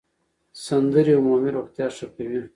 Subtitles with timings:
[0.65, 2.41] سندرې عمومي روغتیا ښه کوي.